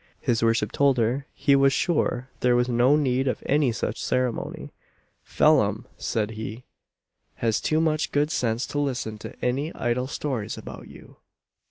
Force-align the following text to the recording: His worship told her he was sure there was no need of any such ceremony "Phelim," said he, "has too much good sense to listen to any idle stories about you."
His 0.19 0.41
worship 0.41 0.71
told 0.71 0.97
her 0.97 1.27
he 1.31 1.55
was 1.55 1.71
sure 1.71 2.31
there 2.39 2.55
was 2.55 2.67
no 2.67 2.95
need 2.95 3.27
of 3.27 3.43
any 3.45 3.71
such 3.71 4.03
ceremony 4.03 4.73
"Phelim," 5.21 5.85
said 5.95 6.31
he, 6.31 6.65
"has 7.35 7.61
too 7.61 7.79
much 7.79 8.11
good 8.11 8.31
sense 8.31 8.65
to 8.65 8.79
listen 8.79 9.19
to 9.19 9.35
any 9.45 9.71
idle 9.75 10.07
stories 10.07 10.57
about 10.57 10.87
you." 10.87 11.17